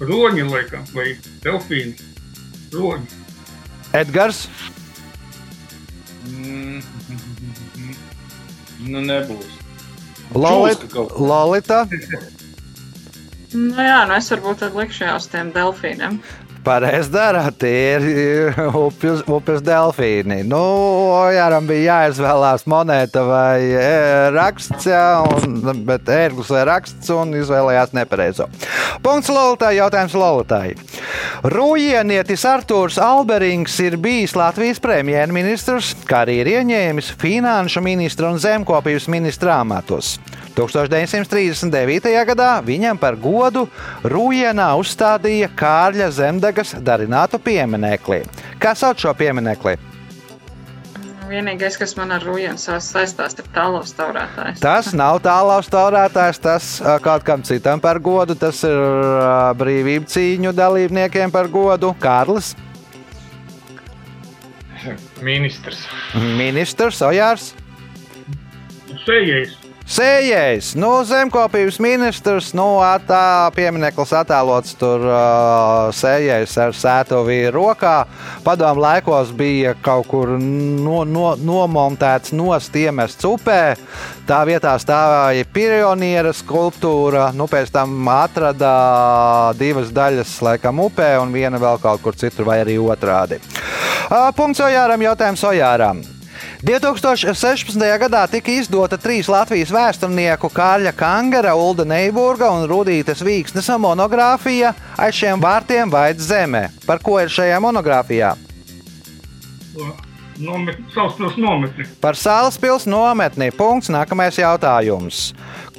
[0.00, 1.12] roņi, laikam, vai
[1.44, 1.94] delfīni.
[2.74, 3.22] Roņi.
[3.94, 4.46] Edgars.
[6.30, 6.82] Mm.
[8.86, 9.54] Nu, nebūs.
[10.36, 11.22] Lolit, Čūska kaut kā.
[11.26, 11.78] Lolita.
[13.56, 16.20] Nu, jā, nu es varbūt likšu jā uz tiem delfīniem.
[16.66, 20.40] Pareizi darāt, tie ir upes, upes delfīni.
[20.50, 20.58] Nu,
[21.30, 23.84] Jāram bija jāizvēlās monēta vai e,
[24.34, 28.48] raksts, jā, un, bet ērglis vai raksts, un izvēlējās nepareizo.
[29.04, 30.74] Punkts Lolitai, jautājums Lolitai.
[31.54, 39.06] Rūjienietis Artūrs Alberings ir bijis Latvijas premjerministrs, kā arī ir ieņēmis finanšu ministra un zemkopības
[39.14, 40.16] ministra amatus.
[40.56, 42.12] 1939.
[42.30, 43.66] gadā viņam par godu
[44.06, 48.22] Rūjienā uzstādīja Kārļa Zemdegas darinātu pieminekli.
[48.62, 49.76] Kā sauc šo pieminekli?
[51.26, 54.60] Vienīgais, kas man ar rūjienu saistās, ir tālos taurētājs.
[54.62, 56.68] Tas nav tālāks taurētājs, tas
[57.02, 58.38] kaut kam citam par godu.
[58.38, 58.78] Tas ir
[59.58, 61.90] brīvību cīņu dalībniekiem par godu.
[62.00, 62.54] Kārlis,
[65.24, 65.86] Ministrs.
[66.14, 67.50] ministrs, Ojārs.
[69.02, 69.65] Sējais.
[69.86, 72.64] Sējējs, nu, zemkopības ministrs, nu,
[73.06, 77.92] tā piemineklis attēlots tur uh, sējējs ar sētovīru rokā.
[78.42, 83.76] Padomu laikos bija kaut kur no, no, nomontēts nost iemests upē.
[84.26, 88.74] Tā vietā stāvēja pioniera skulptūra, nu, pēc tam atrada
[89.54, 93.38] divas daļas, laikam, upē un viena vēl kaut kur citur, vai arī otrādi.
[94.10, 96.02] Uh, punkts Ojāram, jautājums Ojāram.
[96.62, 97.76] 2016.
[98.00, 105.18] gadā tika izdota trīs Latvijas vēsturnieku Kārļa Kangara, Ulda Neiburga un Rudītas Vīksnes monogrāfija aiz
[105.20, 106.68] šiem vārtiem Vaids Zemē.
[106.86, 108.32] Par ko ir šajā monogrāfijā?
[110.38, 111.84] Nomet, Sauspils nometni.
[112.00, 113.48] Par Sālspils nometni.
[113.56, 113.88] Punkts.
[113.92, 115.30] Nākamais jautājums.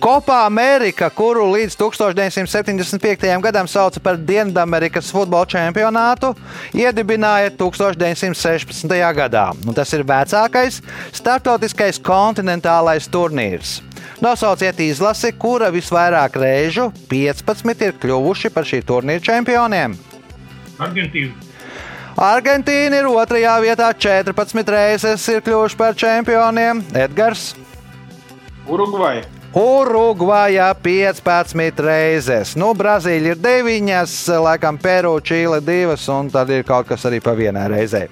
[0.02, 3.42] Kopā Amerika, kuru līdz 1975.
[3.42, 6.34] gadam sauca par Dienvidamerikas futbola čempionātu,
[6.74, 8.94] iedibināja 1916.
[9.18, 9.48] gadā.
[9.66, 10.82] Un tas ir vecākais
[11.18, 13.82] starptautiskais kontinentālais turnīrs.
[14.22, 19.98] Nosauciet izlasi, kura visvairāk reižu 15 ir kļuvuši par šī turnīra čempioniem.
[20.78, 21.47] Argentīna.
[22.18, 26.80] Argentīna ir otrajā vietā, 14 reizes ir kļuvuši par čempioniem.
[26.98, 27.52] Edgars.
[28.66, 29.22] Urugvai.
[29.54, 32.56] Urugvajā 15 reizes.
[32.58, 37.38] Nu, Brazīlija ir 9, laikam Peru, Čīle 2, un tad ir kaut kas arī pa
[37.38, 38.10] vienai reizei.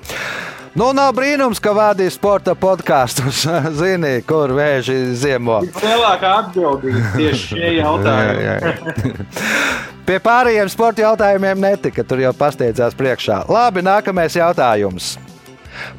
[0.76, 3.46] Nu, nav brīnums, ka vadīja sporta podkāstus.
[3.80, 5.62] Zini, kur vēži ziemo.
[5.80, 8.42] Lielākā atbildība tieši šie jautājumi.
[8.44, 9.14] Jā, jā.
[10.10, 12.04] Pie pārējiem sporta jautājumiem netika.
[12.04, 13.46] Tur jau pasteidzās priekšā.
[13.48, 15.14] Labi, nākamais jautājums.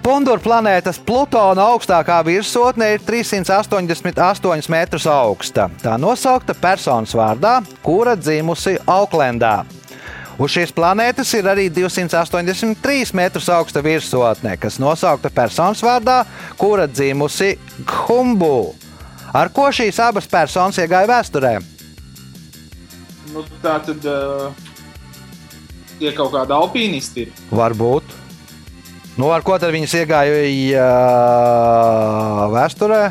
[0.04, 5.70] Pundura planētas Plutona augstākā virsotne ir 388 metrus augsta.
[5.82, 9.62] Tā nosaukta personas vārdā, kura dzimusi Auklendā.
[10.36, 16.24] Uz šīs planētas ir arī 283 metrus augsta virsotne, kas nosaukta personas vārdā,
[16.60, 17.54] kura dzimusi
[18.04, 18.74] Humbu.
[19.32, 21.54] Ar ko šīs abas personas iegāja vēsturē?
[23.32, 24.52] Nu, tā tad uh,
[25.98, 27.34] tie kaut kādi alpīnisti ir.
[27.56, 28.04] Varbūt.
[29.16, 30.36] Nu, ar ko tad viņas iegāja
[30.84, 33.02] uh, vēsturē?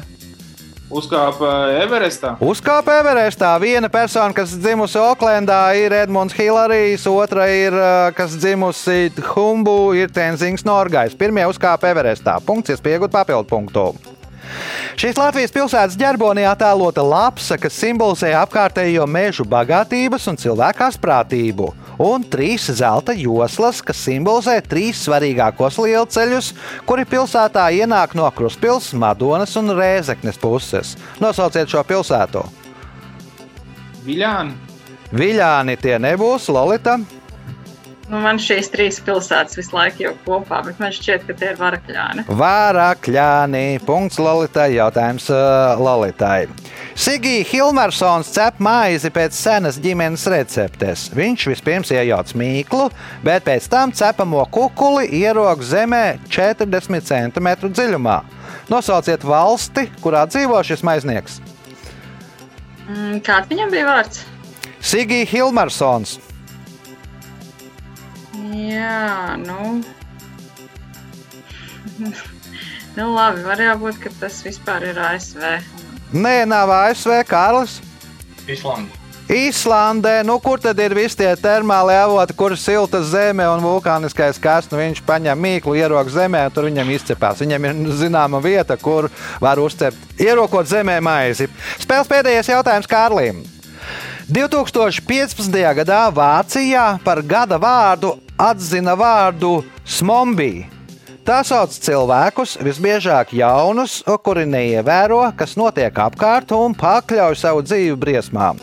[0.86, 1.50] Uzkāpa
[1.82, 2.36] Everestā.
[2.46, 3.56] Uzkāpa Everestā.
[3.58, 10.14] Viena persona, kas dzimusi Oklendā, ir Edmunds Hilarijs, otra ir, uh, kas dzimusi Humbu, ir
[10.14, 11.18] Tenzings Norgais.
[11.18, 12.38] Pirmie uzkāpa Everestā.
[12.46, 13.88] Punkts, iespējot papildu punktu.
[14.96, 21.72] Šīs Latvijas pilsētas ģerbonī attēlota lapsa, kas simbolizē apkārtējo mežu bagātības un cilvēku asprātību,
[22.06, 26.54] un trīs zelta joslas, kas simbolizē trīs svarīgākos lielceļus,
[26.88, 30.96] kuri pilsētā ienāk no Kruspils, Madonas un Rēzeknes puses.
[31.20, 32.46] Nosauciet šo pilsētu!
[34.06, 34.56] Viļāni.
[35.16, 37.00] Viļāni tie nebūs, Lolita.
[38.06, 41.58] Nu, man šīs trīs pilsētas visu laiku jau kopā, bet man šķiet, ka tie ir
[41.58, 42.28] varakļāni.
[42.30, 43.64] Vārakļāni.
[43.88, 44.76] Punkts Lolitai.
[44.76, 46.44] Jautājums uh, Lolitai.
[46.96, 51.08] Sigija Hilmarsons cep maizi pēc senas ģimenes receptes.
[51.18, 52.86] Viņš vispirms iejauc mīklu,
[53.26, 58.20] bet pēc tam cepamo kukuli ierok zemē 40 cm dziļumā.
[58.70, 61.42] Nosauciet valsti, kurā dzīvo šis maiznieks.
[62.86, 64.24] Mm, Kāds viņam bija vārds?
[64.86, 66.20] Sigija Hilmarsons.
[68.66, 69.80] Jā, nu.
[72.98, 75.42] nu labi, varētu būt, ka tas vispār ir ASV.
[76.16, 77.82] Nē, nav ASV Kārlis.
[78.48, 79.06] Islanda.
[79.26, 84.38] Īslandē, nu kur tad ir visi tie termāli avoti, kur ir silta zeme un vulkāniskais
[84.38, 84.68] kārs?
[84.70, 87.42] Nu, viņš paņem mīklu, ierok zemē, un tur viņam izcepās.
[87.42, 89.10] Viņam ir zināma vieta, kur
[89.42, 91.50] var uzcept, ierokot zemē maizi.
[91.82, 93.42] Spēles pēdējais jautājums Kārlim.
[94.30, 95.58] 2015.
[95.82, 100.66] gadā Vācijā par gada vārdu atzina vārdu smombī.
[101.26, 108.60] Tā sauc cilvēkus, visbiežāk jaunus, kuri neievēro, kas notiek apkārt un pakļauj savu dzīvi briesmām.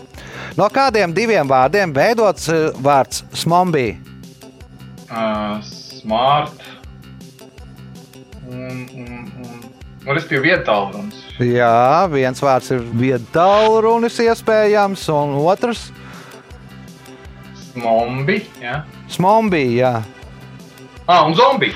[0.54, 3.96] No kādiem diviem vārdiem veidots eh, vārds smombī?
[5.10, 6.54] Uh, smart.
[8.46, 9.10] Un, un,
[9.42, 9.58] un,
[10.06, 11.18] un es biju vietālrunis.
[11.42, 15.88] Jā, viens vārds ir viedtālrunis iespējams, un otrs
[17.72, 18.42] Smombi.
[18.60, 18.82] Ja?
[19.08, 19.64] smombī.
[19.80, 20.02] Jā.
[21.06, 21.72] Ah, un zombi.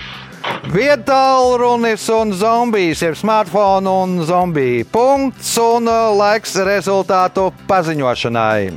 [0.70, 4.84] Viedtālrunis un zombijs ir smartphone un zombija.
[4.92, 8.76] Punkts un uh, laiks rezultātu paziņošanai.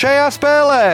[0.00, 0.84] Šajā spēlē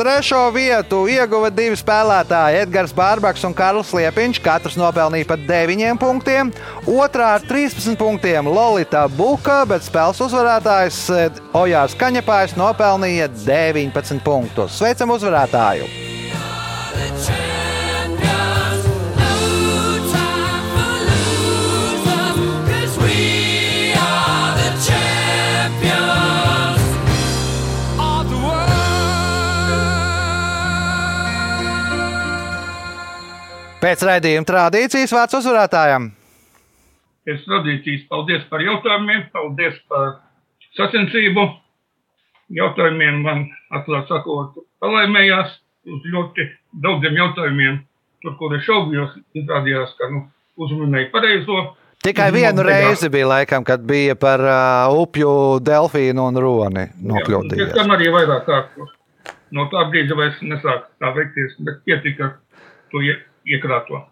[0.00, 4.40] trešo vietu ieguva divi spēlētāji- Edgars Bārbaks un Karls Liepiņš.
[4.40, 6.52] Katrs nopelnīja pa 9 punktiem.
[6.88, 14.78] Otrā ar 13 punktiem Lolita Buka, bet spēles uzvarētājs eh, Ojārs Kaņepājs nopelnīja 19 punktus.
[14.80, 16.09] Sveicam uzvarētāju!
[33.80, 36.10] Pēc raidījuma tradīcijas vārds uzvarētājam.
[37.24, 40.18] Pēc tradīcijas paldies par jautājumiem, paldies par
[40.76, 41.46] sacensību.
[42.52, 45.54] Jautājumiem man, atklāt sakot, palaimējās
[45.88, 46.44] uz ļoti
[46.84, 47.78] daudziem jautājumiem.
[48.20, 50.26] Tur, kur es šaubījos, izrādījās, ka nu,
[50.60, 51.62] uzmanēju pareizo.
[52.04, 55.32] Tikai Nu, vienu reizi bija laikam, kad bija par uh, upju
[55.64, 57.72] delfīnu un roni nokļūdījies.
[57.80, 58.90] tam arī vairāk kārtu.
[59.56, 62.34] No tā brīža vairs nesāk tā veikties, bet pietika
[62.92, 63.00] to
[63.50, 64.04] якраз вам.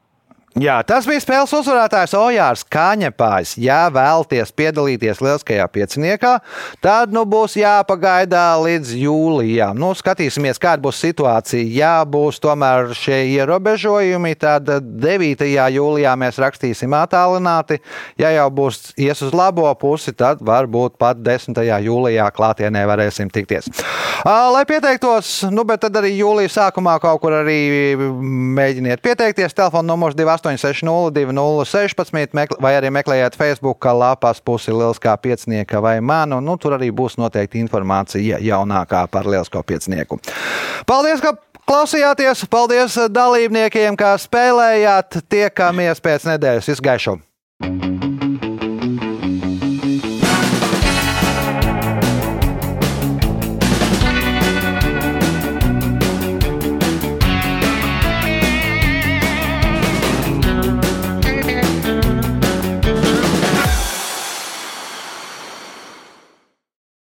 [0.56, 3.52] Jā, tas bija spēles uzvarētājs Ojārs Kāņepājs.
[3.60, 6.30] Ja vēlaties piedalīties lieliskajā pieciniekā,
[6.80, 9.76] tad nu būs jāpagaida līdz jūlijam.
[9.78, 11.66] Nu, skatīsimies, kāda būs situācija.
[11.68, 14.72] Ja būs tomēr šie ierobežojumi, tad
[15.04, 15.44] 9.
[15.76, 17.78] jūlijā mēs rakstīsim attālināti.
[18.18, 21.60] Ja jau būs ies uz labo pusi, tad varbūt pat 10.
[21.84, 23.68] jūlijā klātienē varēsim tikties.
[24.24, 27.60] Lai pieteiktos, nu, bet tad arī jūlijas sākumā kaut kur arī
[28.00, 29.54] mēģiniet pieteikties.
[29.54, 30.37] Telefona numurs 2.
[30.38, 36.40] 8602016, vai arī meklējiet Facebook lapās pusi Lieliskā piecinieka vai manu.
[36.40, 40.18] Nu, tur arī būs noteikti informācija jaunākā par Lielisko piecinieku.
[40.86, 41.34] Paldies, ka
[41.68, 42.46] klausījāties!
[42.50, 45.22] Paldies dalībniekiem, kā spēlējāt!
[45.28, 47.97] Tiekamies pēc nedēļas izgaišuma!